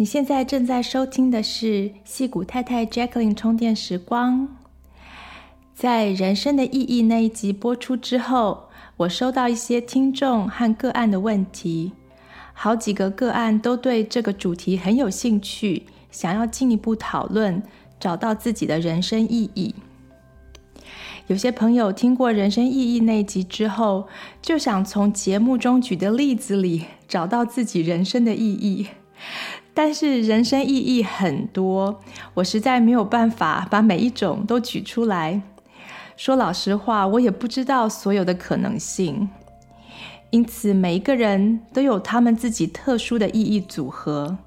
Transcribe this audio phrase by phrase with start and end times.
[0.00, 4.48] 你现在正在收听的是戏骨太太 Jacqueline 充电时光。
[5.74, 11.92] 在人生的意义那一集播出之后，我收到一些听众和个案的问题，
[12.54, 17.62] 好几个个案都对这个主题很有兴趣，想要进一步讨论，
[17.98, 19.74] 找到自己的人生意义。
[21.26, 24.08] 有些朋友听过人生意义那一集之后，
[24.40, 28.86] 就想从节目中举的例子里找到自己人生的意义。
[29.72, 32.00] 但是人生意义很多，
[32.34, 35.40] 我实在没有办法把每一种都举出来。
[36.16, 39.28] 说老实话，我也不知道所有的可能性。
[40.30, 44.38] 因此，每一个人都有他们自己特殊的意义组合。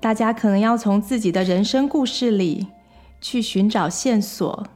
[0.00, 2.68] 大家可能要从自己的人生故事里
[3.20, 4.66] 去寻找线索，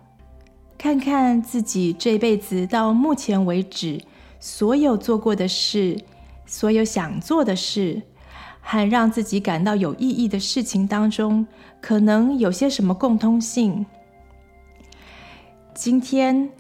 [0.76, 4.00] 看看自己这辈子到目前为止
[4.38, 5.98] 所有做过的事，
[6.44, 8.02] 所有想做的事。
[8.64, 11.46] 和让自己感到有意义的事情当中，
[11.80, 13.84] 可能有些什么共通性？
[15.74, 16.50] 今天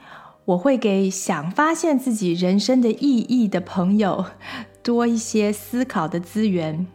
[0.44, 4.26] 我会给想发现自己人生的意义的朋友
[4.82, 6.86] 多一些思考的资源。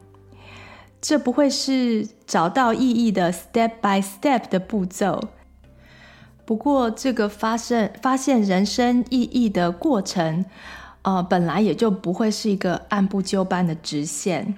[1.01, 5.29] 这不会是找到意义的 step by step 的步骤，
[6.45, 10.43] 不过这个发生发现人生意义的过程，
[11.03, 14.55] 呃，本来也就不会是一个按部就班的直线。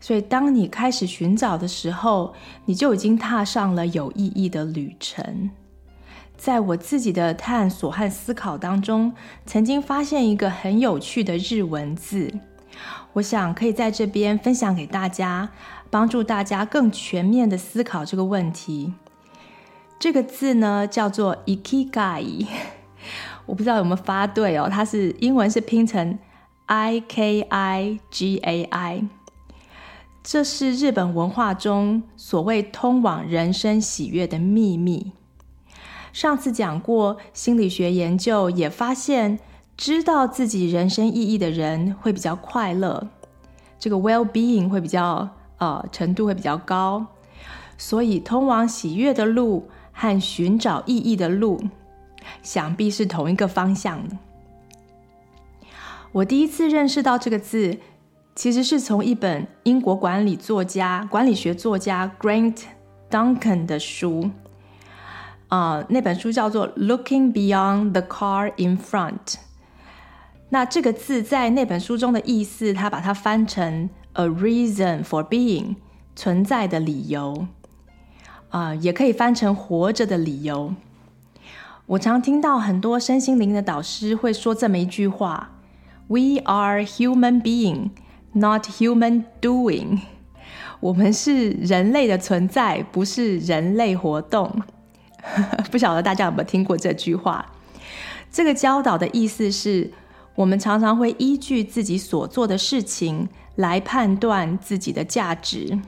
[0.00, 5.50] 所以，当你开始寻找的时候，你就已经踏上了有意义的旅程。
[6.36, 9.12] 在我自己的探索和思考当中，
[9.44, 12.32] 曾经发现一个很有趣的日文字，
[13.12, 15.50] 我想可以在这边分享给大家，
[15.90, 18.94] 帮助大家更全面的思考这个问题。
[19.98, 22.46] 这个字呢，叫做 ikigai，
[23.44, 26.18] 我不知道有没有发对哦，它是英文是拼成
[26.64, 29.04] i k i g a i。
[30.22, 35.12] 这是日本文化中所谓通往人生喜悦的秘密。
[36.12, 39.40] 上次讲过，心理学研究也发现，
[39.76, 43.08] 知道自己人生意义的人会比较快乐，
[43.78, 47.06] 这个 well-being 会比较呃程度会比较高。
[47.78, 51.62] 所以，通往喜悦的路和寻找意义的路，
[52.42, 54.18] 想必是同一个方向的。
[56.12, 57.78] 我第一次认识到这个字。
[58.40, 62.62] 其实是从一本英国管理作家、管理学作家 Grant
[63.10, 64.30] Duncan 的书，
[65.48, 69.26] 啊、那本书叫做《Looking Beyond the Car in Front》。
[70.48, 75.76] 那这个字在那本书中的意思，他把它翻成 “a reason for being”，
[76.16, 77.46] 存在的理由，
[78.48, 80.74] 啊、也可以翻成活着的理由。
[81.84, 85.50] 我常听到很多身心灵的导师会说这么一句话
[86.08, 87.90] ：“We are human being。”
[88.32, 90.00] Not human doing，
[90.78, 94.62] 我们是人类的存在，不是人类活动。
[95.70, 97.44] 不晓得大家有没有听过这句话？
[98.30, 99.90] 这个教导的意思是，
[100.36, 105.78] 我们常常会依据自己所做的事情来判断自己的价值，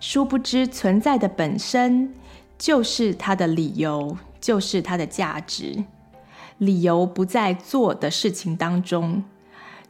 [0.00, 2.12] 殊不知存在的本身
[2.58, 5.84] 就是它的理由，就是它的价值。
[6.58, 9.24] 理由不在做的事情当中。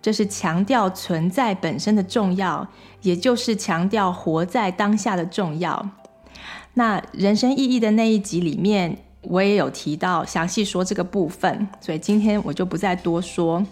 [0.00, 2.66] 这是强调存在本身的重要，
[3.02, 5.90] 也就是强调活在当下的重要。
[6.74, 13.64] 那人生意义的那一集里面，我也有提到详细说这个部分，所以今天我就不再多说。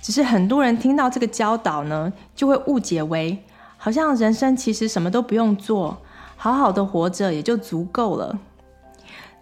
[0.00, 3.36] 只是很多人听到这个教导呢，就会误解为
[3.76, 5.98] 好像人生其实什么都不用做，
[6.36, 8.38] 好好的活着也就足够了。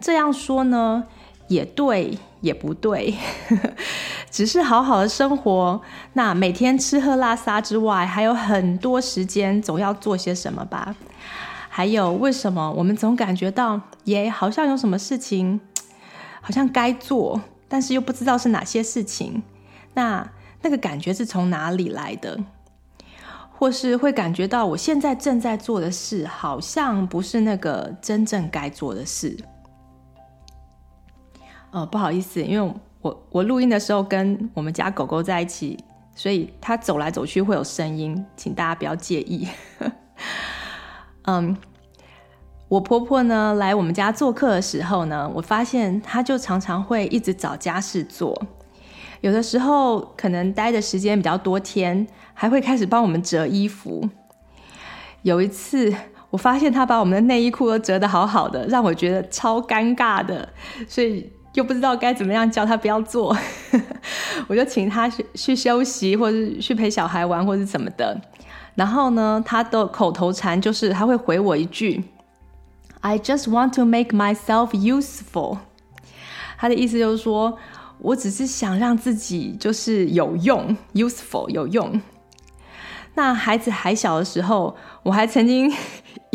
[0.01, 1.05] 这样说呢，
[1.49, 3.15] 也对，也不对。
[4.31, 5.81] 只是好好的生活，
[6.13, 10.95] 那每天吃喝拉撒之外，还有很多时间，总要做些什么吧？
[11.69, 15.61] 还有，为什么我们总感觉到，耶，好像有什么事情，
[16.41, 19.43] 好像该做，但是又不知道是哪些事情。
[19.95, 20.29] 那
[20.63, 22.39] 那个感觉是从哪里来的？
[23.59, 29.39] 或是会感觉到我现在正在做的事，好像不是那个真正该做的事。
[31.77, 35.79] 呃，不好意思，因为我我录音的时候跟我们家狗狗在一起，
[36.15, 39.47] 所以它走来走去会有声音，请大家不要介意。
[41.29, 41.55] 嗯，
[42.69, 48.43] 我婆婆呢来我们家做客的时候呢，我发现她就常常会一直找家事做。
[49.21, 54.09] 有的时候可能待的时间比较多天，还会开始帮我们折衣服。
[55.21, 55.95] 有一次，
[56.31, 60.49] 我发现他把我们的内衣裤都折得好好的，让我觉得超尴尬的，
[60.89, 63.37] 所以又不知道该怎么样叫他不要做，
[64.49, 68.21] 我就请他去去休息，或者是去陪小孩玩，或者什么的。
[68.75, 72.05] 然后呢，他的口头禅就是他会回我一句
[73.01, 75.59] ：“I just want to make myself useful。”
[76.59, 77.59] 他的意思就是说。
[77.99, 81.99] 我只是想让自己就是有用，useful 有用。
[83.15, 85.73] 那孩子还小的时候，我还曾经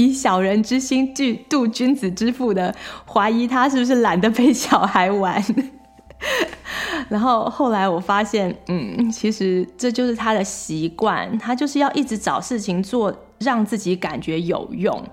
[0.02, 1.14] 以小人之心
[1.50, 2.74] 度君子之腹的
[3.06, 5.44] 怀疑他是不是懒得陪小孩玩。
[7.10, 15.04] 然后后来我发现，嗯，其实这就是他的习惯，他就是要一直找事情做，让自己感觉有用。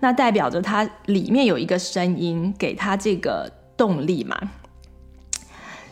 [0.00, 4.38] 那代表着他里面有一个声音给他这个动力嘛。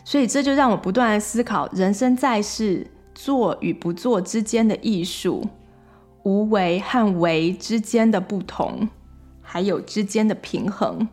[0.05, 5.49] 所以这就让我不断思考人生在世做与不做之间的艺术，
[6.23, 8.89] 无为和为之间的不同，
[9.43, 11.09] 还有之间的平衡，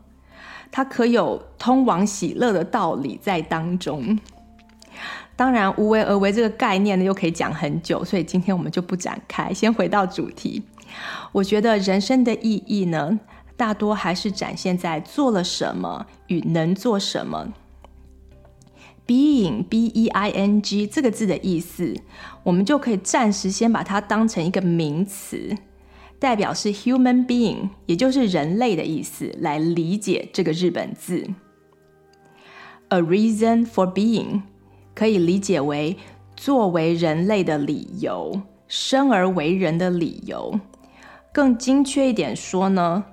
[0.71, 4.19] 它可有通往喜乐的道理在当中。
[5.35, 10.63] 当然，无为而为这个概念呢，又可以讲很久，所以今天我们就不展开，先回到主题。
[11.31, 13.19] 我觉得人生的意义呢，
[13.55, 17.53] 大多还是展现在做了什么与能做什么。
[19.07, 21.95] Being, B-E-I-N-G 这个字的意思，
[22.43, 25.55] 我们就可以暂时先把它当成一个名词，
[26.19, 31.25] 代表是 human being，也就是人类的意思，来理解这个日本字。
[32.89, 34.41] A reason for being
[34.93, 35.97] 可以理解为
[36.35, 40.59] 作为人类的理由，生而为人的理由。
[41.33, 43.05] 更精确一点说呢，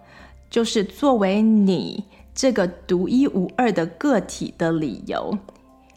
[0.50, 2.04] 就是作为你
[2.34, 5.38] 这个独一无二的个体的理由。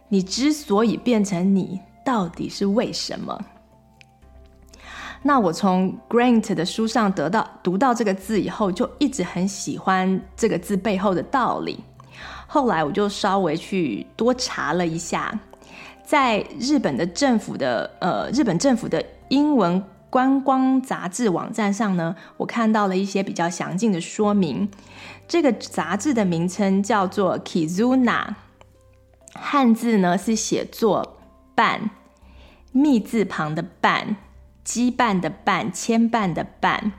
[0.09, 3.39] 你之所以变成你，到底是为什么？
[5.24, 11.83] 那我从 Grant 的书上得到读到这个字以后，就一直很喜欢这个字背后的道理。
[12.45, 15.38] 后来我就稍微去多查了一下，
[16.06, 24.69] 在日本的政府的呃日本政府的英文观光杂志网站上呢，我看到了一些比较详尽的说明。
[25.27, 28.36] 这个杂志的名称叫做 Kizuna。
[29.39, 31.19] 汉字呢是写作
[31.56, 31.89] “绊”，
[32.72, 34.16] 密字旁的“绊”，
[34.66, 36.92] 羁绊的“绊”，牵绊的“绊”，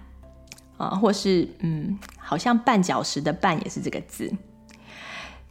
[0.78, 4.32] 啊，或是嗯，好像绊脚石的“绊”也是这个字。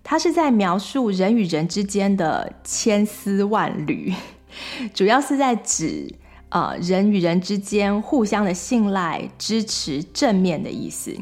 [0.04, 4.14] 它是在描述人与人之间的千丝万缕，
[4.96, 6.16] 主要是在指
[6.48, 11.14] 呃人与人之间互相的信赖、支持、正面的意思。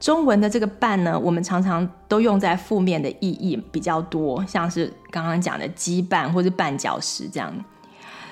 [0.00, 7.52] 中文的这个“绊”呢，我们常常都用在负面的意义比较多，像是刚刚讲的羁绊或是绊脚石这样。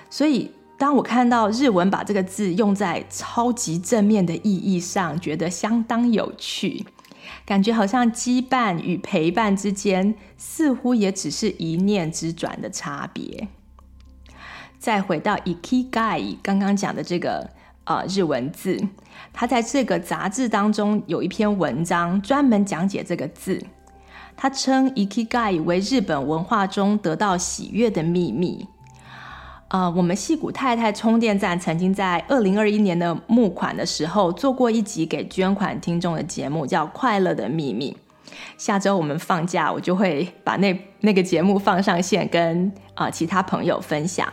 [0.09, 6.87] 所以，当我看到日文把这个字用在超级正面的意义上，觉得相当有趣，
[7.45, 13.49] 感觉好像羁绊与陪伴之间似乎也只是一念之转的差别。
[14.79, 17.50] 再回到 ikigai，刚刚讲的这个。
[17.88, 18.76] 呃，日文字，
[19.38, 23.62] 他在这个杂志当中有一篇文章专门讲解这个字。
[24.35, 28.66] 他称 “ikigai” 为日本文化中得到喜悦的秘密。
[29.69, 37.95] 呃，我们戏谷太太充电站曾经在二零二一年的募款的时候做过一集给捐款听众的节目，叫《快乐的秘密》。
[38.57, 44.26] 下周我们放假，我就会把那那个节目放上线，跟啊、其他朋友分享。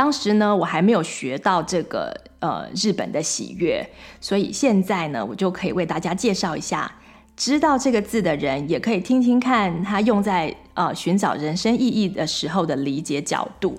[0.00, 3.86] 当时呢，我还没有学到这个呃日本的喜悦，
[4.18, 6.90] 所以现在呢，我就可以为大家介绍一下，
[7.36, 13.76] 知道这个字的人也可以听听看他用在呃寻找人生意义的时候的理解角度。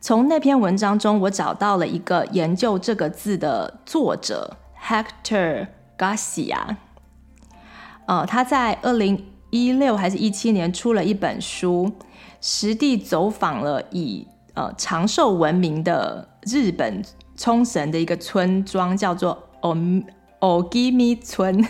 [0.00, 6.74] 从那篇文章中，我找到了一个研究这个字的作者 Hector Garcia，
[8.06, 11.92] 呃，他在二零一六还是一七年出了一本书，
[12.40, 14.26] 实地走访了以
[14.58, 17.00] 呃，长寿闻名的日本
[17.36, 19.40] 冲绳的一个村庄叫做
[20.40, 21.64] Ogimi 村，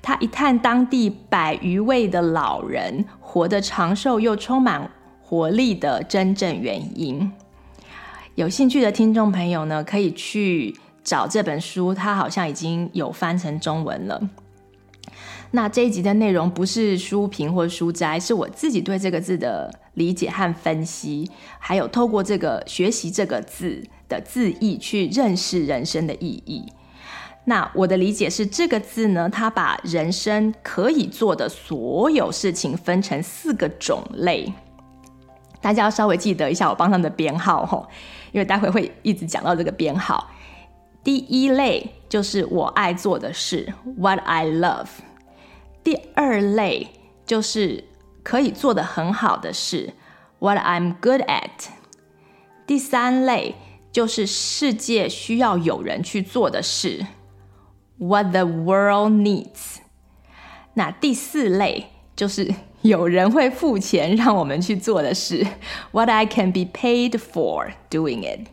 [0.00, 4.88] 他一探当地百余位的老人活得长寿又充满
[5.20, 7.32] 活力的真正原因。
[8.36, 14.22] 有兴趣的听众朋友呢，可以去找这本书，它好像已经有翻成中文了。
[15.50, 26.66] 那这一集的内容不是书评或书摘，是我自己对这个字的理解和分析，还有透过这个学习这个字的字义去认识人生的意义。
[27.46, 34.52] 那我的理解是，这个字呢，它把人生可以做的所有事情分成四个种类。
[35.62, 37.88] 大家要稍微记得一下我帮他们的编号吼，
[38.32, 40.28] 因为待会会一直讲到这个编号。
[41.02, 44.88] 第一类就是我爱做的事，What I love。
[45.88, 46.88] 第二类
[47.24, 47.84] 就是
[48.22, 49.94] 可以做得很好的事
[50.38, 51.70] ，What I'm good at。
[52.66, 53.54] 第三类
[53.90, 57.06] 就是世界需要有人去做的事。
[57.96, 59.78] What the world needs。
[60.74, 65.46] 那第四类就是有人会付钱让我们去做的事。
[65.92, 68.48] What I can be paid for doing it。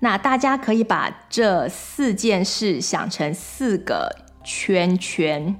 [0.00, 5.54] 那大家可以把这四件事想成四个圈圈。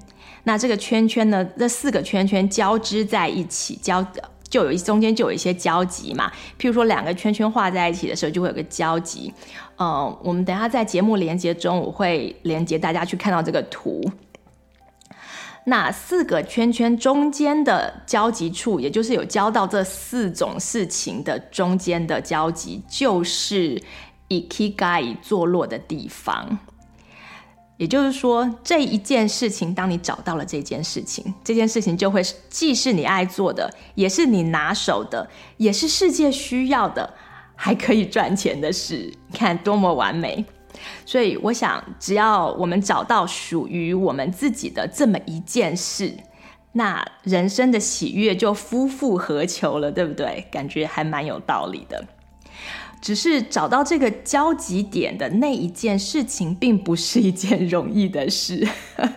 [0.46, 4.00] 那这个圈圈呢，这四个圈圈交织在一起，交
[4.48, 6.30] 就有一中间就有一些交集嘛。
[6.56, 9.34] 譬如说，两个圈圈画在一起的时候，就会有个交集。
[9.74, 14.00] 呃，我们等下在节目连接中，我会连接大家去看到这个图。
[15.64, 23.82] 那四个圈圈中间的交集处，也就是有交到这四种事情的中间的交集，就是
[24.28, 26.56] i k i g a 坐落的地方。
[27.76, 37.14] 也就是说，这一件事情，当你找到了这件事情，这件事情就会既是你爱做的，也是你拿手的，也是世界需要的。
[37.58, 40.44] 还可以赚钱的事，你看多么完美！
[41.06, 46.14] 所以我想，只要我们找到属于我们自己的这么一件事，
[46.72, 50.46] 那人生的喜悦就夫复何求了，对不对？
[50.50, 52.04] 感觉还蛮有道理的。
[53.00, 58.66] 只是找到这个交集点的那一件事情，并不是一件容易的事，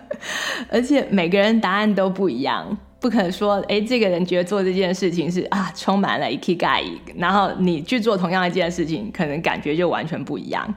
[0.70, 2.78] 而且每个人答案都不一样。
[3.00, 6.84] 不可能说，哎，这个人觉得做这件事情是啊，充满了 ikigai，
[7.16, 10.76] 然后你去做同样一件事情，可能感觉就完全不一样。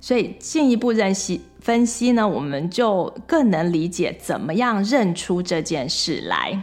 [0.00, 6.60] 所以进一步认识分析呢，我们就更能理解怎么样认出这件事来。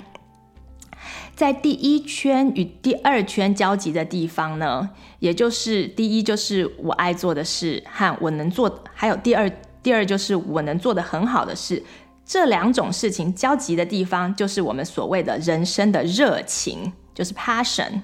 [1.36, 9.50] 在第一圈与第二圈交集的地方呢，也就是第一就是我爱做的事和我能做，还有第二
[9.82, 11.84] 第二就是我能做得很好的事。
[12.24, 18.02] 这两种事情交集的地方，就是我们所谓的人生的热情，就是 passion。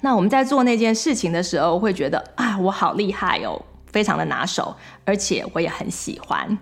[0.00, 4.74] 那我们在做那件事情的时候，会觉得啊，我好厉害哦，非常的拿手，
[5.04, 6.58] 而且我也很喜欢，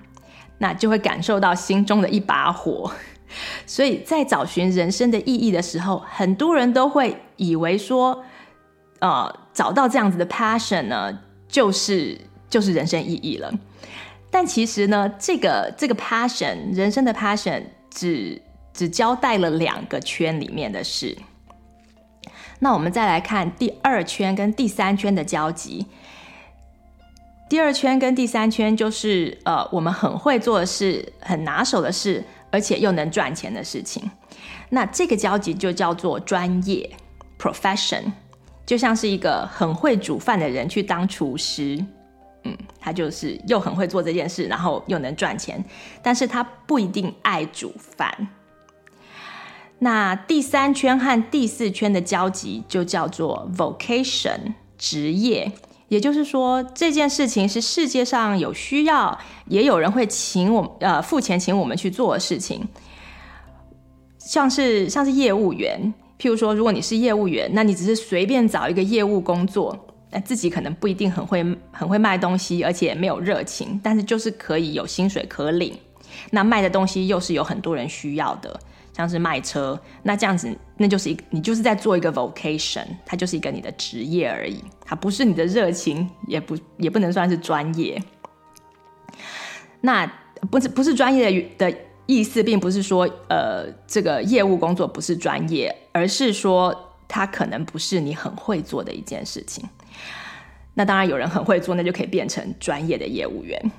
[0.58, 2.92] 那就会感受到心中的一把火。
[3.66, 8.24] 所以在找寻人生的意义的时候，很多人都会以为说，
[9.00, 13.52] 呃，找到这样子的 passion 呢，就是就是人生意义了。
[14.30, 18.40] 但其实呢，这个这个 passion 人生的 passion 只
[18.72, 21.16] 只交代了两个圈里面的事。
[22.58, 25.86] 那我们再来看第二圈跟第三圈的交集。
[27.50, 34.08] 第二圈跟第三圈就是呃，我们很会做的事，很拿手的事，而且又能赚钱的事情。
[34.68, 36.88] 那这个交集就叫做专业
[37.36, 38.04] profession，
[38.64, 41.84] 就像是一个很会煮饭的人去当厨师。
[42.44, 45.64] 嗯，他就是又很会做这件事，然后又能赚钱，
[46.02, 48.28] 但是他不一定爱煮饭。
[49.78, 55.52] 那第三圈和第四圈的交集就叫做 vocation 职业，
[55.92, 62.66] 也就是说这件事情是世界上有需要，也有人会请我呃付钱请我们去做的事情，
[64.18, 69.78] 像是像是业务员，譬如说如果你是业务员，那你只是随便找一个业务工作。
[70.14, 75.74] 那自己可能不一定很会很会卖东西，而且没有热情，但是就是可以有薪水可领。
[76.30, 78.60] 那卖的东西又是有很多人需要的，
[78.92, 88.02] 像是卖车，那这样子那就是一你就是在做一个 vocation，它就是一个你的职业而已，它不是你的热情，也不也不能算是专业。
[89.80, 90.06] 那
[90.50, 96.88] 不是不是专业的的意思，并不是说呃这个业务工作不是专业，而是说。
[97.14, 99.62] 它可能不是你很会做的一件事情，
[100.72, 103.70] 那当然有人很会做，那就可以变成专业的业务员。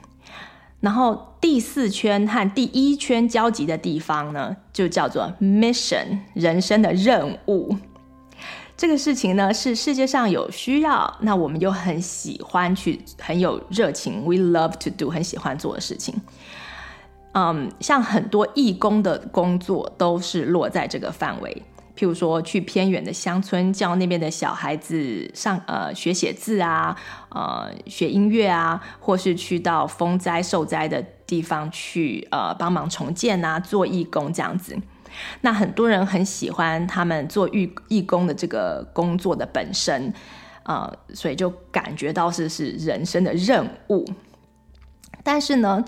[0.83, 7.77] 然后第四圈和第一圈交集的地方呢，就叫做 mission，人生的任务。
[8.75, 16.13] 这个事情呢，是世界上有需要，那我们又很喜欢去，很有热情，we love to do，很喜欢做的事情。
[17.31, 21.63] 嗯，像很多义工的工作都是落在这个范围，
[21.95, 26.95] 譬如说去偏远的乡村教那边的小孩子上呃学写字啊，
[27.29, 34.75] 呃学音乐啊，或是去到风灾受灾的地方去呃帮忙重建啊，做义工这样子。
[35.41, 40.11] 那很多人很喜欢他们做义义工的这个工作的本身，
[40.63, 44.03] 呃，所以就感觉到是是人生的任务。
[45.21, 45.83] 但是呢，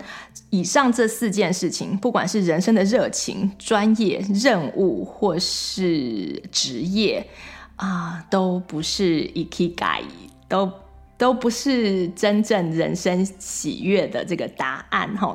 [0.50, 7.28] 以上这四件事情，不管是人生的热情、专业、任务，或是职业
[7.76, 10.02] 啊，都不是 i k i g a
[10.48, 10.72] 都
[11.18, 15.34] 都不是真正人生喜悦的这个答案哈。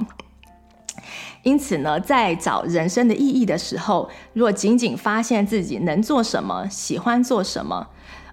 [1.43, 7.87] 因此呢，在找人生的意义的时候，若仅仅发现自己能做什么、喜欢做什么，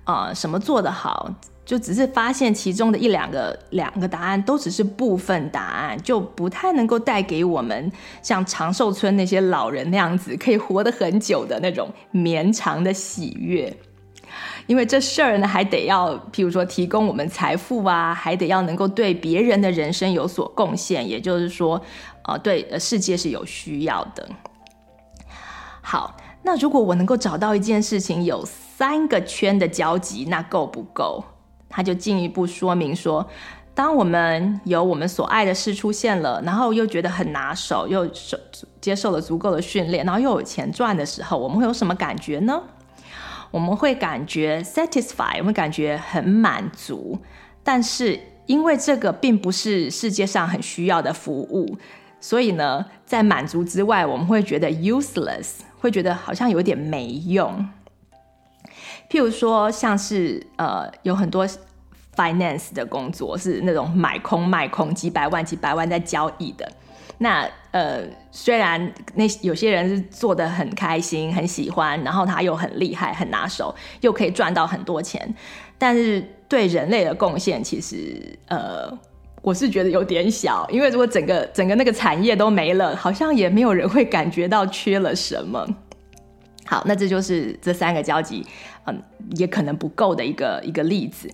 [0.04, 1.34] 啊、什么做得好。
[1.68, 13.70] 就只是发现其中的一两个两个答案，都只是部分答案，就不太能够带给我们像长寿村那些老人那样子可以活得很久的那种绵长的喜悦。
[14.66, 21.78] 因为这事儿呢，还得要，譬如说提供我们财富啊，还得要能够对别人的人生有所贡献，也就是说，
[22.22, 24.26] 呃，对呃世界是有需要的。
[25.82, 31.22] 好，那如果我能够找到一件事情有三个圈的交集，那够不够？
[31.68, 33.28] 他就进一步说明说，
[33.74, 38.36] 当我们有我们所爱的事出现了，然后又觉得很拿手，又受
[38.80, 42.62] 接受了足够的训练，然后又有钱赚的时候，我们会有什么感觉呢？
[43.50, 47.18] 我们会感觉 satisfy，我们感觉很满足。
[47.62, 51.78] 但是因为这个并不是世界上很需要的服务，
[52.20, 57.68] 所以呢，在满足之外，我们会觉得 useless，会觉得好像有点没用。
[59.10, 61.46] 譬如说，像是呃，有很多
[62.14, 66.70] finance 的工作是那种买空卖空，几百万几百万在交易的。
[67.20, 75.34] 那呃，虽然那有些人是做的很开心、很喜欢，然后他又很厉害、很拿手，又可以赚到很多钱，
[75.78, 78.88] 但是对人类的贡献，其实呃，
[79.42, 80.64] 我是觉得有点小。
[80.70, 85.66] 因为如果整个整个那个产业都没了，好像也没有人会感觉到缺了什么。
[86.68, 88.44] 好，那这就是这三个交集，
[88.84, 89.02] 嗯，
[89.38, 91.26] 也可能不够的一个一个例子。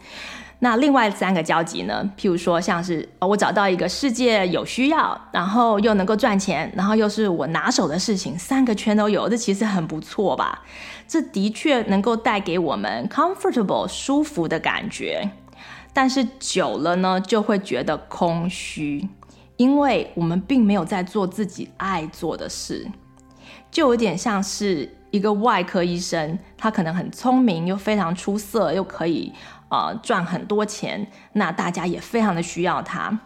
[0.61, 2.09] 那另外三个交集呢？
[2.17, 10.63] 譬如说，像是哦我找到一个世界有需要，然后又能够赚钱，然后又是我拿手的事情，三个圈都有，这其实很不错吧？
[11.09, 15.29] 这的确能够带给我们 comfortable 舒服的感觉，
[15.93, 19.09] 但是久了呢，就会觉得空虚，
[19.57, 22.87] 因为我们并没有在做自己爱做的事，
[23.73, 24.89] 就有点像是。
[25.15, 29.33] 一个外科医生，他可能很聪明，又非常出色，又可以
[29.69, 33.17] 呃赚很多钱，那大家也非常的需要他。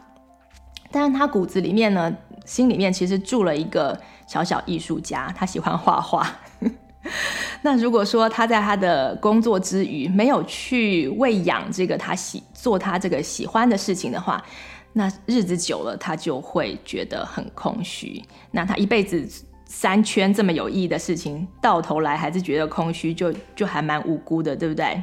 [0.91, 6.31] 但是他骨子里面呢，心里面其实住了一个小小艺术家，他喜欢画画。
[7.63, 14.45] 那如果说他在他的工作之余没有去喂养这个他喜做他这个喜欢的事情的话，
[14.93, 18.23] 那日子久了，他就会觉得很空虚。
[18.51, 19.27] 那他一辈子。
[19.69, 25.01] 三圈这么有意义的事情，到头来还是觉得空虚，就就还蛮无辜的，对不对？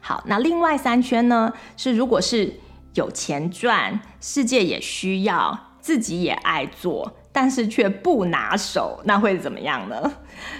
[0.00, 1.52] 好，那另外三圈呢？
[1.76, 2.54] 是如果是
[2.94, 10.10] 有钱赚，世界也需要，自己也爱做，但是却不拿手，那会怎么样呢？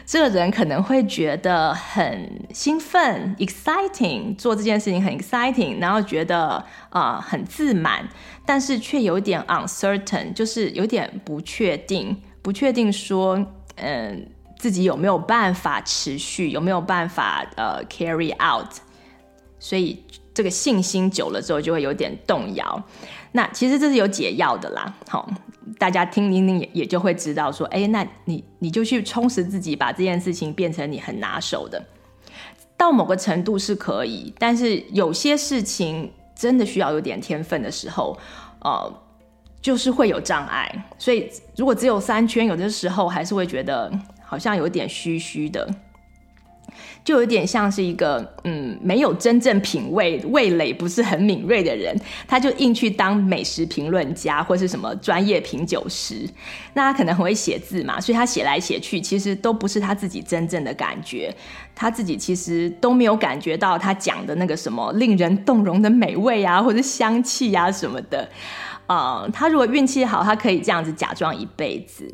[0.05, 8.07] 这个人可能会觉得很兴奋，exciting，做这件事情很 exciting，然后觉得啊、很自满，
[8.45, 12.21] 但是却有点 uncertain，就是有点不确定。
[12.43, 13.45] 不确定说，
[13.77, 14.27] 嗯，
[14.59, 18.67] 自己有没有办法持续，有没有办法呃 carry out，
[19.59, 22.83] 所以这个信心久了之后就会有点动摇。
[23.33, 25.31] 那其实这是有解药的啦，好，
[25.79, 31.83] 大家听听听也也就会知道说，哎，那你你就去充实自己，把这件事情变成你很拿手的，
[32.77, 38.19] 到某个程度是可以，但是有些事情真的需要有点天分的时候，
[38.61, 38.93] 呃。
[39.63, 43.93] 就是会有障碍，所以如果只有三圈，有的时候还是会觉得
[44.25, 45.69] 好像有点虚虚的，
[47.05, 51.95] 就有点像是一个嗯，没有真正品味、味蕾不是很敏锐的人，
[52.27, 56.27] 他就硬去当美食评论家或是什么专业品酒师。
[56.73, 61.35] 那他可能很会写字嘛，所以他写来写去，其实都不是他自己真正的感觉，
[61.75, 68.27] 他自己其实都没有感觉到他讲的那个什么令人动容的美味啊，或者香气啊什么的。
[68.93, 72.13] 啊、他如果运气好，他可以这样子假装一辈子，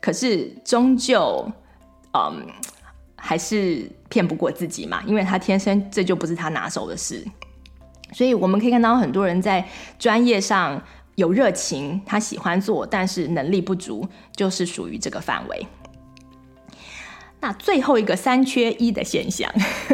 [0.00, 1.48] 可是终究，
[2.14, 2.44] 嗯、
[3.14, 7.24] 还是骗不过自己嘛，因为他天生这就不是他拿手的事，
[8.12, 9.64] 所以我们可以看到很多人在
[10.00, 10.82] 专业上
[11.14, 15.64] 有热情，他喜欢做，但是能力不足，就是属于这个范围。
[17.38, 19.48] 那最后一个三缺一的现象，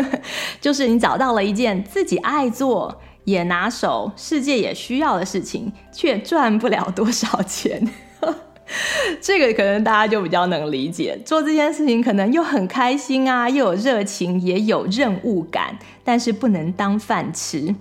[0.63, 7.89] 就是你找到了一件自己爱做、也拿手、世界也需要的事情，却赚不了多少钱。
[9.21, 17.75] 这个可能大家就比较能理解，做这件事情可能又很开心啊，又有热情，也有任务感，但是不能当饭吃。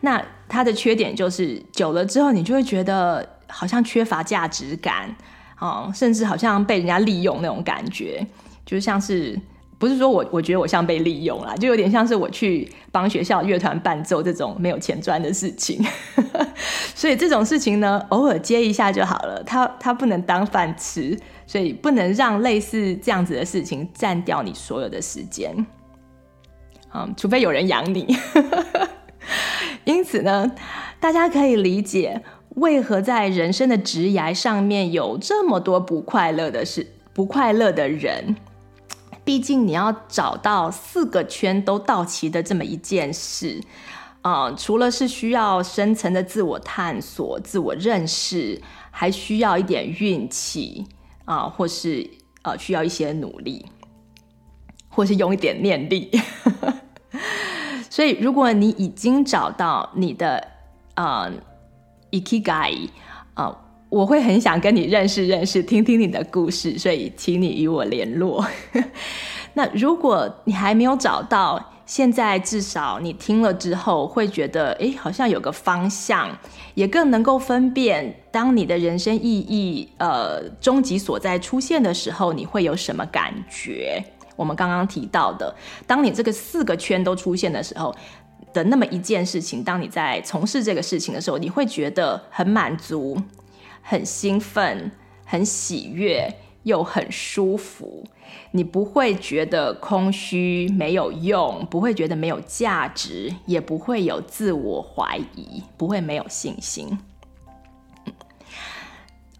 [0.00, 5.14] 那它的缺点就是久了之后，你就会觉得好像缺乏价值感，
[5.58, 8.26] 哦，甚至好像被人家利用那种感觉，
[8.64, 9.38] 就像是
[9.82, 15.84] 不是说我我觉得我像被利用了，就有点像是我去帮学校乐团伴奏这种没有钱赚的事情。
[16.94, 21.18] 所以这种事情呢，偶尔接一下就好了，它它不能当饭吃，
[21.48, 25.66] 所以不能让类似这样子的事情占掉你所有的时间，
[26.94, 28.16] 嗯，除非有人养你。
[29.82, 30.48] 因此呢，
[31.00, 38.36] 大家可以理解为何在人生的职涯上面有这么多不快乐的事、不快乐的人。
[39.24, 43.60] 毕竟你要找到四个圈都到齐的这么一件事，
[44.22, 50.86] 啊、除了是需要深层的自我探索、自我认识，还需要一点运气
[51.24, 52.10] 啊、或是
[52.42, 53.64] 呃需要一些努力，
[54.88, 56.10] 或是用一点念力。
[57.88, 60.48] 所以，如果你已经找到你的
[60.94, 61.30] 呃
[62.10, 62.88] Ikigai
[63.34, 63.56] 啊、
[63.92, 66.78] 我会很想跟你认识认识，听听你的故事。
[66.78, 68.42] 所以，请你与我联络。
[69.52, 76.34] 那如果你还没有找到，现在至少你听了之后会觉得，哎，好像有个方向，
[76.72, 84.02] 也更能够分辨，当你的人生意义呃终极所在出现的时候，你会有什么感觉？
[84.36, 85.54] 我们刚刚提到的，
[85.86, 87.94] 当你这个四个圈都出现的时候
[88.54, 93.20] 的那么一件事情，当你在从事这个事情的时候，你会觉得很满足、
[93.82, 94.90] 很兴奋、
[95.24, 98.04] 很喜悦，又很舒服。
[98.52, 106.98] 你不会觉得空虚、没有用，不会觉得没有价值，也不会有自我怀疑，不会没有信心。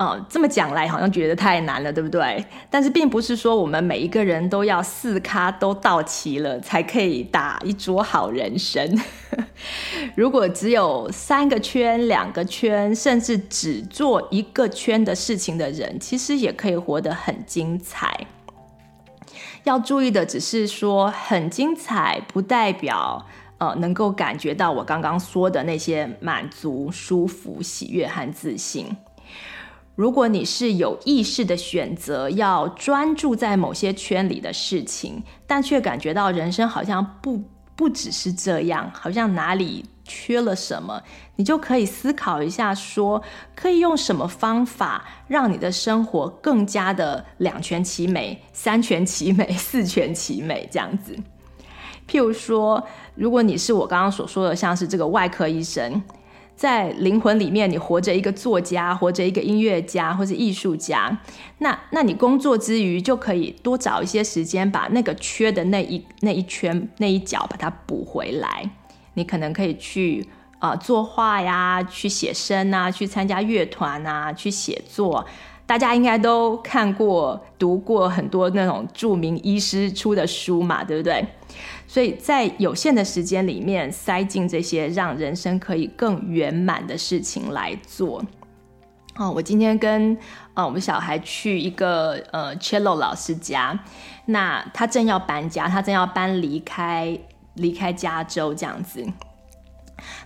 [0.03, 2.45] 哦，这么讲来好像觉得太难了，对不对？
[2.69, 9.01] 但是并不是说我们每一个人都要四咖都到齐了才可以打一桌好人生。
[10.17, 18.27] 如果只有三个圈、两个圈，甚至只做一个圈的事情的人，其实也可以活得很精彩。
[19.63, 23.25] 要注意的只是说，很精彩不代表
[23.59, 28.97] 呃能够感觉到我刚刚说的那些满足、舒服、喜悦和自信。
[29.95, 37.43] 如果你是有意识的选择要专注在某些圈里的事情，但却感觉到人生好像不
[37.77, 41.03] 不只是这样，好像哪里缺了什么，
[41.37, 43.23] 你就可以思考一下说，
[43.55, 51.15] 可以用什么方法让你的生活更加的两全其美、三全其美、四全其美这样子。
[52.09, 52.83] 譬如说，
[53.15, 56.03] 如果你是我刚刚所说的，像是这个外科医生。
[56.63, 61.19] 在灵魂里面，你活着一个作家，活着一个音乐家或者艺术家。
[61.59, 68.71] 那，那你工作之余就可以多找一些时间，把那个缺的那一那一圈那一角把它补回来。
[69.15, 70.25] 你可能可以去
[70.61, 75.27] 啊、作画呀，去写生啊，去参加乐团啊，去写作。
[75.67, 81.27] 大家应该都看过、读过很多那种著名医师出的书嘛，对不对？
[81.93, 88.25] 所以在有限的时间里面塞进这些让人生可以更圆满的事情来做。
[89.17, 90.17] 哦，我今天跟
[90.55, 93.79] 呃我们小孩去一个呃 cello 老师家，
[94.25, 97.19] 那他正要搬家，他正要搬离开
[97.57, 99.07] 离开加州这样子，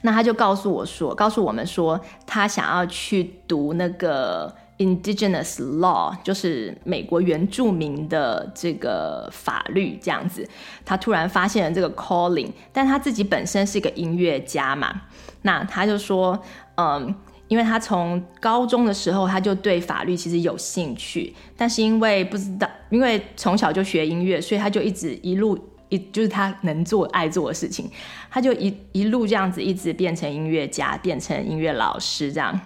[0.02, 4.55] 那他就告诉我说，告诉我们说，他想要去读那个。
[4.79, 10.47] Indigenous law 就是美国原住民的这个法律，这样子。
[10.85, 15.03] 他突然发现了这个 calling，但他自己本身是一个音乐家嘛，
[15.43, 16.39] 那他就说，
[16.75, 17.15] 嗯，
[17.49, 25.59] 因为他从高中的时候他就对法律其实有兴趣，但是因为不知道，因为从小就学音乐，所以他就一直一路
[25.89, 27.91] 一就是他能做爱做的事情，
[28.31, 32.61] 他就一一路这样子一直变成音乐家，变成音乐老师这样。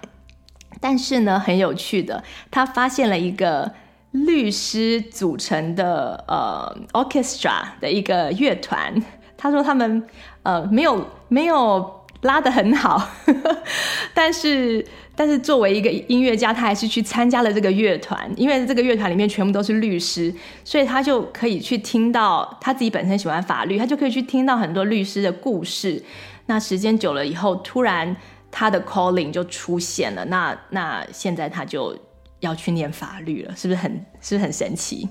[0.81, 3.71] 但是呢，很有趣的，他发现了一个
[4.11, 8.91] 律师组成的呃 orchestra 的一个乐团。
[9.37, 10.03] 他说他们
[10.43, 13.09] 呃没有没有拉得很好，
[14.13, 14.83] 但是
[15.15, 26.03] 但是作为一个音乐家，他还是去参加了这个乐团，因为这个乐团里面全部都是律师，所以他就可以去听到他自己本身喜欢法律，他就可以去听到很多律师的故事。
[26.47, 28.17] 那时间久了以后，突然。
[28.51, 30.25] 他的 calling 就出现了。
[30.25, 31.97] 那那现在他就
[32.41, 35.07] 要去念法律了，是不是很是不是很神奇？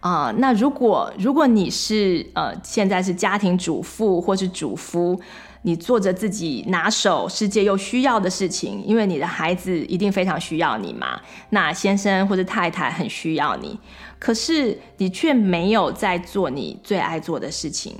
[0.00, 5.18] 啊、呃，那如果如果你是呃现在是家庭主妇或是主夫，
[5.62, 11.20] 你做着自己拿手、世界又需要的事情，因为你的孩子一定非常需要你嘛。
[11.50, 13.76] 那先生或者太太很需要你，
[14.18, 17.96] 可是你却没有在做你最爱做的事情，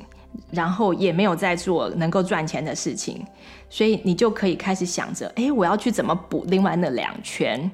[0.53, 3.25] 然后也没有在做能够赚钱的事情，
[3.69, 7.71] 所以你就可以开始想着：哎，我要去怎么补另外那两圈？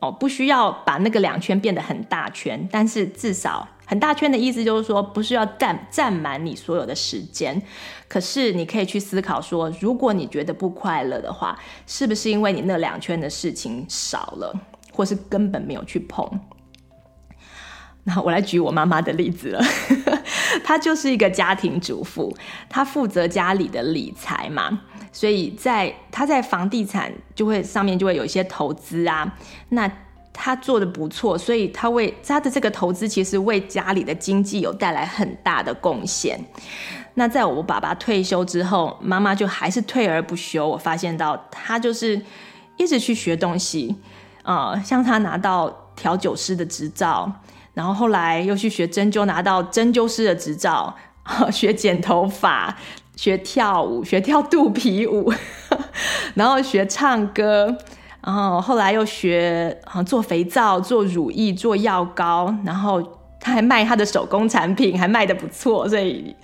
[0.00, 7.60] 哦，不需要把那个两圈变得很大圈，但是至少很大圈的意思就是说，不需要占占满你所有的时间。
[8.06, 14.54] 可是你可以去思考说，如果你觉得不快乐的话，是不是因为你那两圈的事情少了，
[14.92, 16.28] 或是根本没有去碰？
[18.06, 19.64] 那我来举我妈妈的例子了，
[20.62, 22.36] 她就是一个家庭主妇，
[22.68, 24.82] 她负责家里的理财嘛。
[25.14, 29.32] 所以在他在房地产就会上面就会有一些投资啊，
[29.68, 29.90] 那
[30.32, 36.38] 他做的不错，所以他为他的这个投资其实为家里的经济有带来很大的贡献。
[37.14, 40.66] 那在我爸爸退休之后，妈妈就还是退而不休。
[40.66, 42.20] 我发现到他就是
[42.76, 43.94] 一直去学东西，
[44.42, 47.32] 呃，像他拿到调酒师的执照，
[47.72, 50.92] 然后后来又去学针灸，拿到针灸师的执照，
[51.52, 52.76] 学剪头发。
[53.16, 55.32] 学跳舞，学跳肚皮舞，
[56.34, 57.76] 然后学唱歌，
[58.22, 63.02] 然后后来又学做肥皂、做乳液、做药膏，然后
[63.40, 66.34] 他还卖他的手工产品，还卖得不错，所以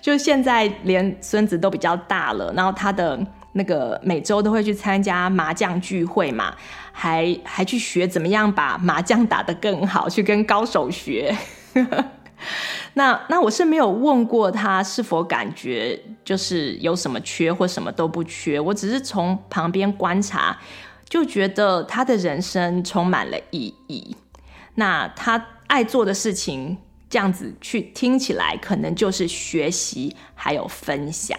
[0.00, 3.18] 就现在连孙子都比较大了，然后他的
[3.52, 6.54] 那个每周都会去参加麻将聚会嘛，
[6.92, 11.36] 还还去学怎么样把麻将打得更好，去跟高手学。
[12.94, 20.58] 那那我是没有问过他是否感觉就是有什么缺或什么都不缺，我只是从旁边观察，
[21.08, 24.16] 就觉得他的人生充满了意义。
[24.74, 31.38] 那他爱做的事情，这样子去听起来，可能就是学习还有分享。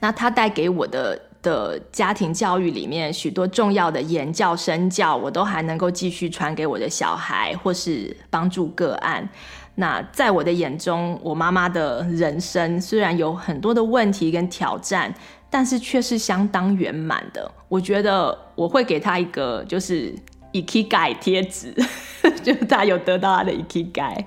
[0.00, 9.28] 那他带给我的的家庭教育里面许多重要的言教身教，我都还能够继续传给我的小孩，或是帮助个案。
[9.76, 15.14] 那在我的眼中，我妈妈的人生虽然有很多的问题跟挑战，
[15.48, 17.50] 但是却是相当圆满的。
[17.68, 20.14] 我觉得我会给她一个就是
[20.52, 21.72] i k i g a 贴纸，
[22.42, 24.24] 就是她有得到她的 Ikigai。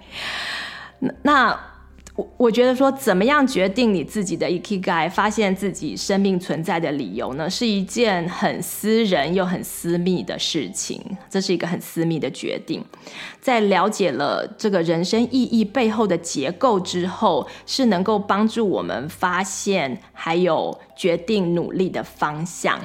[1.21, 1.72] 那。
[2.15, 7.49] 我我觉得说，怎么样决定你自己的 Ikigai，发现自己生命存在的理由呢？
[7.49, 11.01] 是一件很私人又很私密的事情。
[11.27, 12.85] 这是一个很私密的决定。
[13.41, 22.79] 在了解了这个人生意义背后的结构之后，是能够帮助我们发现还有决定努力的方向。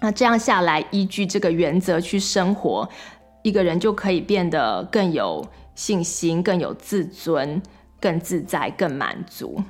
[0.00, 2.86] 那这样下来，依据这个原则去生活，
[3.42, 5.42] 一个人就可以变得更有
[5.74, 7.62] 信心，更有自尊。
[8.04, 9.62] 更自在、更满足。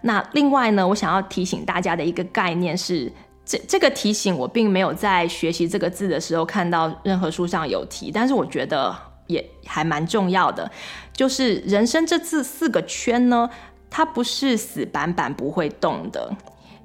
[0.00, 3.12] 那另外呢，我想要提醒大家的一个概念是，
[3.44, 10.70] 这这个提醒我并没有在学习这个字的时候看到任何书上有提，但是我觉得也还蛮重要的。
[11.12, 13.50] 就是人生这四四个圈呢，
[13.90, 16.34] 它不是死板板不会动的。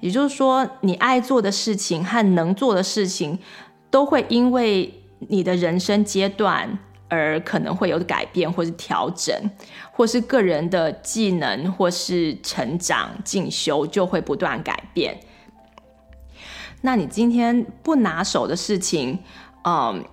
[0.01, 3.39] 也就是说，你爱做的事情和能做的事情，
[3.89, 4.93] 都会因为
[5.29, 6.77] 你的人生阶段。
[7.09, 9.33] 而可能会有改变，或是调整，
[9.91, 15.17] 或是个人的技能，或是成长进修，就会不断改变。
[16.81, 19.17] 那你今天不拿手的事情，
[19.63, 20.03] 嗯，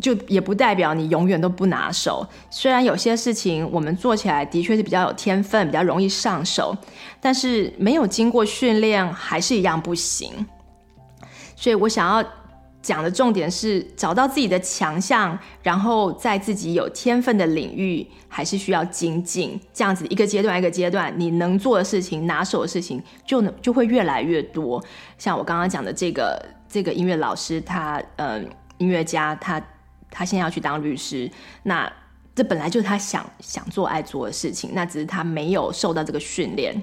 [0.00, 2.26] 就也不代表你永远都不拿手。
[2.48, 6.76] 虽然有些事情我们做起来的确是比较有天分，比较容易上手，
[7.20, 10.46] 但是没有经过训练，还是一样不行。
[11.56, 12.24] 所以我想要。
[12.86, 19.60] 讲的重点是找到自己的强项，然后在自己有天分的领域，还是需要精进。
[19.74, 24.80] 这样子一个阶段一个阶段，你能做的事情、拿手的事情，就能就会越来越多。
[25.18, 29.60] 像我刚刚讲的这个这个音乐老师，他嗯、音乐家，他
[30.08, 31.28] 他现在要去当律师，
[31.64, 31.92] 那
[32.36, 36.80] 这本来就是他想想做、爱做的事情，那只是他没有受到这个训练。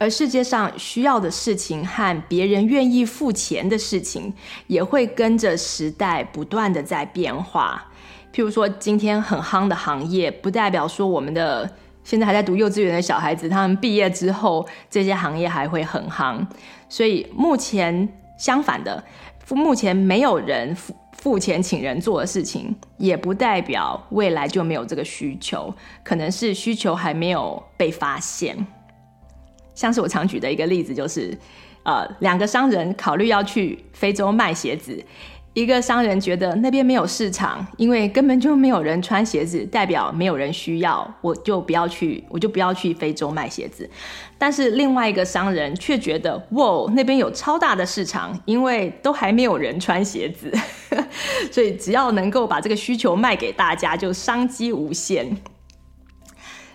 [0.00, 4.32] 而世界上需要的事情和别人愿意付钱的事情，
[4.66, 7.86] 也会跟着时代不断的在变化。
[8.32, 11.70] 譬如说，今天很夯的行业，不代表说我们的
[12.02, 16.46] 现在还在读幼稚园的小孩子，他们毕业之后，这些行业还会很夯。
[16.88, 18.08] 所以目前
[18.38, 19.04] 相反的，
[19.50, 28.66] 目前没有人付付钱请人做的事情，也不代表未来就没有这个需求，可能是需求还没有被发现。
[29.80, 31.34] 像是我常举的一个例子，就是
[31.84, 35.02] 呃，两个商人考虑要去非洲卖鞋子。
[35.54, 43.88] 一个商人觉得那边没有市场，因为根本就没有人穿鞋子，代表没有人需要，我就不要去，我就不要去非洲卖鞋子。
[44.36, 50.52] 但是另外一个商人却觉得，哇，那边有超大的市场，因为都还没有人穿鞋子，
[51.50, 55.38] 所以只要能够把这个需求卖给大家，就商机无限。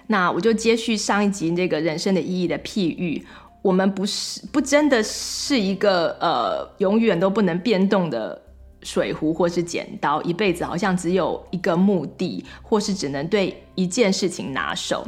[0.08, 3.26] 那我就接续上一集这个人生的意义的譬喻，
[3.62, 8.42] 我们不是不真的是一个呃永远都不能变动的。
[8.84, 15.04] 水壶或是剪刀，一辈子好像只有一个目的，或是只能对一件事情拿手，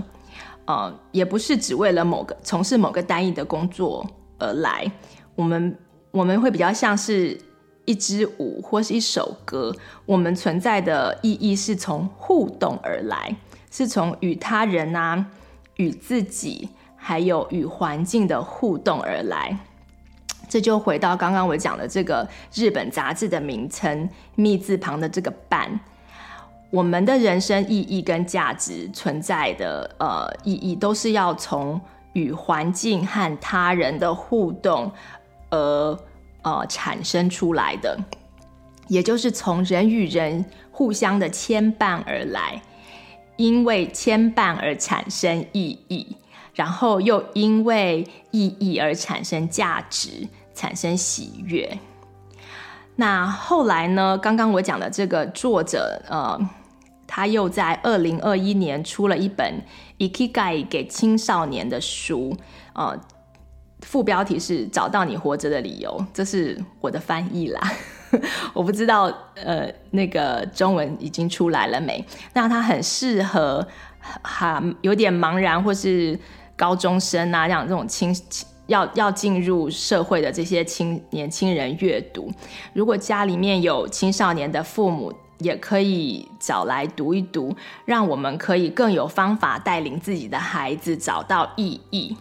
[0.66, 4.04] 呃，也不是只为了某个从事某个单一的工作
[4.40, 4.92] 而来。
[5.36, 5.78] 我们
[6.10, 7.40] 我们会比较像是
[7.86, 9.72] 一支舞或是一首歌，
[10.08, 13.36] 我们存在的意义是从互动而来，
[13.72, 15.26] 是从与他人啊、
[15.76, 19.58] 与自己还有与环境的互动而来。
[20.50, 25.80] 这就回到刚刚我讲的这个日本杂志的名称“密”字旁的这个“伴”，
[26.72, 31.80] 我们的人生意义跟价值存在的呃意义，都是要从
[32.14, 34.90] 与环境和他人的互动
[35.50, 36.00] 而
[36.44, 38.00] 呃产生出来的，
[38.88, 42.62] 也就是从人与人互相的牵绊而来，
[43.38, 46.18] 因为牵绊而产生意义。
[46.54, 51.78] 然后又因为意义而产生价值，产生喜悦。
[52.96, 54.18] 那后来呢？
[54.18, 56.50] 刚刚我讲的这个作者，呃，
[57.06, 59.62] 他又在二零二一年出了一本
[60.10, 62.36] 《Ikigai》给青少年的书，
[62.74, 63.00] 呃，
[63.82, 67.72] 副标题是“找到你活着的理由”，这是我的翻译啦。
[68.54, 72.04] 我不知道，呃，那个中文已经出来了没？
[72.34, 73.68] 那它很适合，
[74.22, 76.20] 哈，有点茫然或是。
[76.60, 78.12] 高中生啊，像这种青
[78.66, 82.32] 要要进入社会的这些青年轻人阅读，
[82.74, 92.18] 如果家里面有青少年的父母，也可以找来读一读，让我们可以更有方法带领自己的孩子找到意义。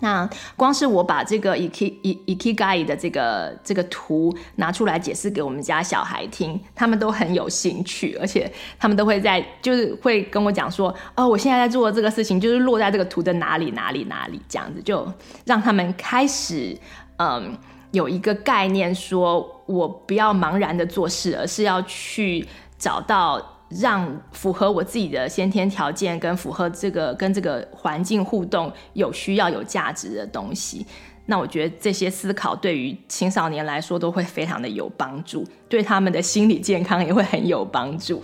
[0.00, 1.90] 那光是我把这个 iki
[2.26, 15.10] ikigai 的这个这个图拿出来解释给我们家小孩听，他们都很有兴趣，而且他们都会在就是会跟我讲说，哦，我现在在做的这个事情就是落在这个图的哪里哪里哪里，这样子就
[15.46, 16.78] 让他们开始
[17.16, 17.56] 嗯
[17.92, 22.46] 有一个概念，说我不要茫然的做事，而是要去
[22.78, 23.55] 找到。
[23.68, 30.86] 让符合我自己的先天条件，跟符合这个跟这个环境互动有需要、有价值的东西，
[31.26, 38.22] 那我觉得这些思考对于青少年来说都会非常的有帮助，对他们的心理健康也会很有帮助。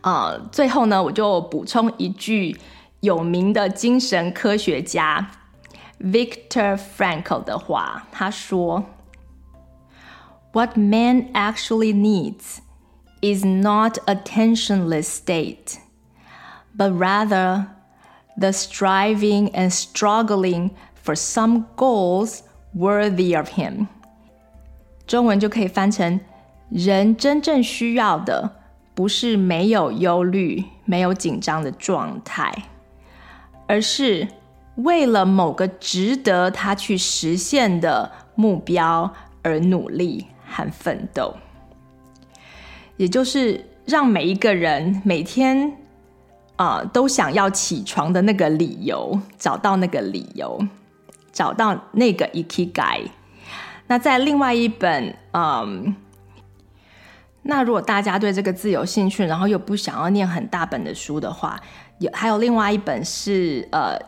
[0.00, 2.56] 呃，最后呢，我就补充一句
[3.00, 5.30] 有名的精神科学家
[6.00, 8.82] Victor Frankl 的话，他说
[10.52, 12.60] ：“What man actually needs。”
[13.21, 15.79] is not a tensionless state,
[16.75, 17.67] but rather
[18.39, 22.41] the striving and struggling for some goals
[22.73, 23.87] worthy of him。
[25.07, 26.19] 中文就可以翻成：
[26.69, 28.57] 人真正需要的
[28.93, 32.53] 不是没有忧虑、没有紧张的状态，
[33.67, 34.27] 而是
[34.75, 41.35] 为了某个值得他去实现的目标而努力和奋斗。
[42.96, 45.76] 也就是让每一个人每天
[46.56, 50.64] 啊、都想要起床的那个理由，找到那个理由，
[51.32, 53.08] 找到那个 ikigai。
[53.88, 55.92] 那在另外一本，嗯，
[57.42, 61.60] 那如果大家对这个字有兴趣，然后又不想要念很大本的书的话，
[61.98, 63.98] 有还有另外一本是呃，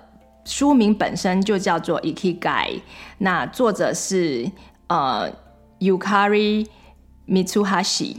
[0.45, 2.81] 书名本身就叫做 ikigai，
[3.19, 4.49] 那作者是
[4.87, 5.29] 呃
[5.81, 6.69] Yukari
[7.27, 8.19] Mitsuhashi。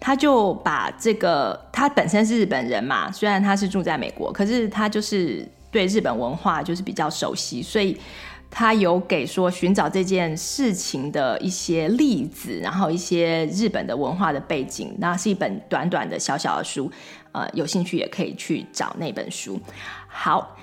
[0.00, 7.98] 他就把这个，他本身是日本人嘛，虽然他是住在美国，可是他就是对日本文化就是比较熟悉，所以
[8.50, 16.90] 他有给说寻找这件事情的一些例子，然后一些日本的文化的背景，那是一本短短的小小的书，
[17.32, 19.60] 呃，有兴趣也可以去找那本书。
[20.06, 20.56] 好，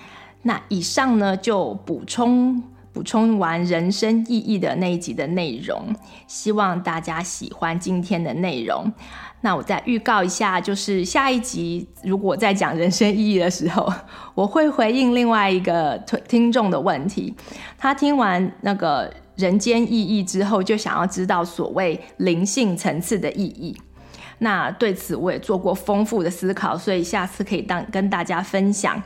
[0.43, 2.63] 那以上呢就补充。
[2.95, 5.93] 补充完人生意义的那一集的内容，
[6.27, 8.89] 希望大家喜欢今天的内容。
[9.41, 13.91] 那我再预告一下，就是下一集如果我在讲人生意义的时候，
[14.33, 17.35] 我会回应另外一个听众的问题。
[17.77, 23.75] 他听完那个人间意义之后，就想要知道所谓灵性层次的意义。
[24.39, 29.03] 那对此我也做过丰富的思考，所以下次可以当跟大家分享。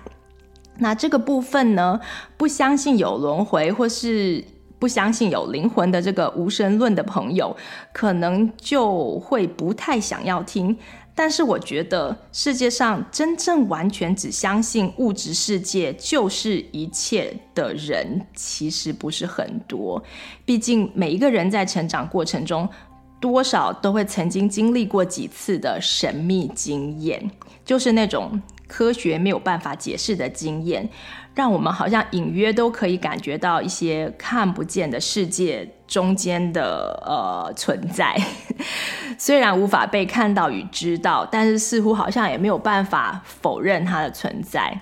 [0.79, 1.99] 那这个部分呢，
[2.37, 4.43] 不相信有轮回或是
[4.79, 7.55] 不相信有灵魂的这个无神论的朋友，
[7.93, 10.77] 可能就会不太想要听。
[11.13, 20.01] 但是我觉得世界上真正完全只相信物质世界就是一切的人，其实不是很多。
[20.45, 22.69] 毕竟每一个人在成长过程中，
[23.19, 27.29] 多少都会曾经经历过几次的神秘经验，
[27.65, 30.89] 就是那种科学没有办法解释的经验。
[31.35, 38.13] 让我们好像隐约都可以感觉到一些看不见的世界中间的呃存在，
[39.17, 44.77] 虽然无法被看到与知道，但是似乎好像也没有办法否认它的存在。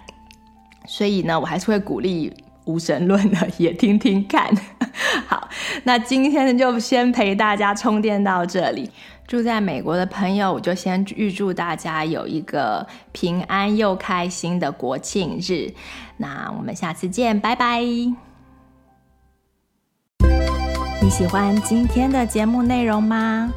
[0.88, 2.34] 所以呢，我还是会鼓励
[2.66, 4.50] 无神论的也听听看。
[5.28, 5.48] 好，
[5.84, 8.90] 那今天就先陪大家充电到这里。
[9.28, 15.74] 住在美国的朋友，我就先预祝大家有一个平安又开心的国庆日。
[16.16, 17.82] 那我们下次见，拜拜。
[21.02, 23.52] 你喜欢今天的节目内容吗？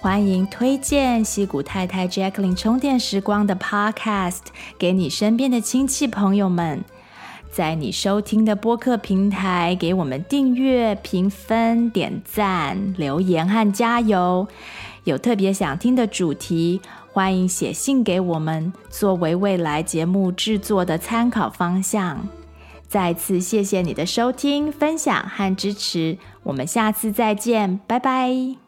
[0.00, 4.40] 欢迎推荐西谷太太 Jacqueline 充电时光的 Podcast
[4.78, 6.82] 给你身边的亲戚朋友们。
[7.50, 14.48] 在你收听的播客平台，给我们订阅、评分、点赞、留言和加油。
[15.04, 16.80] 有特别想听的主题，
[17.12, 22.26] 欢迎写信给我们，作为未来节目制作的参考方向。
[22.88, 28.63] 再次谢谢你的收听、分享和支持，我们下次再见，拜拜。